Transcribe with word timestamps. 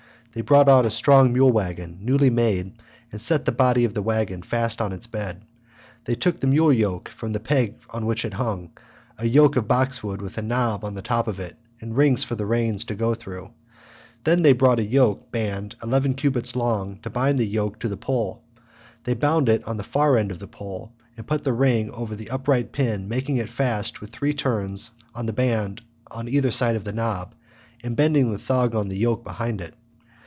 They 0.33 0.39
brought 0.39 0.69
out 0.69 0.85
a 0.85 0.89
strong 0.89 1.33
mule 1.33 1.51
waggon, 1.51 1.97
newly 2.03 2.29
made, 2.29 2.79
and 3.11 3.21
set 3.21 3.43
the 3.43 3.51
body 3.51 3.83
of 3.83 3.93
the 3.93 4.01
waggon 4.01 4.43
fast 4.43 4.79
on 4.79 4.93
its 4.93 5.05
bed. 5.05 5.43
They 6.05 6.15
took 6.15 6.39
the 6.39 6.47
mule 6.47 6.71
yoke 6.71 7.09
from 7.09 7.33
the 7.33 7.41
peg 7.41 7.75
on 7.89 8.05
which 8.05 8.23
it 8.23 8.35
hung, 8.35 8.71
a 9.17 9.27
yoke 9.27 9.57
of 9.57 9.67
boxwood 9.67 10.21
with 10.21 10.37
a 10.37 10.41
knob 10.41 10.85
on 10.85 10.93
the 10.93 11.01
top 11.01 11.27
of 11.27 11.41
it 11.41 11.57
and 11.81 11.97
rings 11.97 12.23
for 12.23 12.35
the 12.35 12.45
reins 12.45 12.85
to 12.85 12.95
go 12.95 13.13
through. 13.13 13.51
Then 14.23 14.41
they 14.41 14.53
brought 14.53 14.79
a 14.79 14.85
yoke 14.85 15.33
band 15.33 15.75
eleven 15.83 16.13
cubits 16.13 16.55
long, 16.55 16.99
to 16.99 17.09
bind 17.09 17.37
the 17.37 17.43
yoke 17.45 17.79
to 17.79 17.89
the 17.89 17.97
pole; 17.97 18.41
they 19.03 19.13
bound 19.15 19.49
it 19.49 19.61
on 19.65 19.71
at 19.71 19.77
the 19.83 19.83
far 19.83 20.15
end 20.15 20.31
of 20.31 20.39
the 20.39 20.47
pole, 20.47 20.93
and 21.17 21.27
put 21.27 21.43
the 21.43 21.51
ring 21.51 21.91
over 21.91 22.15
the 22.15 22.29
upright 22.29 22.71
pin 22.71 23.09
making 23.09 23.35
it 23.35 23.49
fast 23.49 23.99
with 23.99 24.11
three 24.11 24.33
turns 24.33 24.91
of 25.13 25.27
the 25.27 25.33
band 25.33 25.81
on 26.09 26.29
either 26.29 26.51
side 26.51 26.81
the 26.85 26.93
knob, 26.93 27.35
and 27.83 27.97
bending 27.97 28.31
the 28.31 28.39
thong 28.39 28.73
of 28.73 28.87
the 28.87 28.97
yoke 28.97 29.25
beneath 29.25 29.59
it. 29.59 29.73